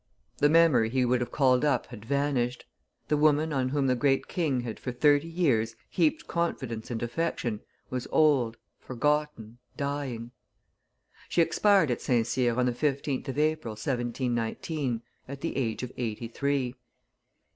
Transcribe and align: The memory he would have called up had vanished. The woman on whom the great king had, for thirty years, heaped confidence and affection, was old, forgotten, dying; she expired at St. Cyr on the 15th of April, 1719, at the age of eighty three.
The 0.39 0.49
memory 0.49 0.89
he 0.89 1.05
would 1.05 1.21
have 1.21 1.31
called 1.31 1.63
up 1.63 1.85
had 1.85 2.03
vanished. 2.05 2.65
The 3.07 3.17
woman 3.17 3.53
on 3.53 3.69
whom 3.69 3.85
the 3.85 3.93
great 3.95 4.27
king 4.27 4.61
had, 4.61 4.79
for 4.79 4.91
thirty 4.91 5.27
years, 5.27 5.75
heaped 5.91 6.25
confidence 6.25 6.89
and 6.89 7.03
affection, 7.03 7.59
was 7.91 8.07
old, 8.11 8.57
forgotten, 8.79 9.59
dying; 9.77 10.31
she 11.29 11.43
expired 11.43 11.91
at 11.91 12.01
St. 12.01 12.25
Cyr 12.25 12.55
on 12.57 12.65
the 12.65 12.71
15th 12.71 13.27
of 13.27 13.37
April, 13.37 13.73
1719, 13.73 15.03
at 15.27 15.41
the 15.41 15.55
age 15.55 15.83
of 15.83 15.91
eighty 15.95 16.27
three. 16.27 16.73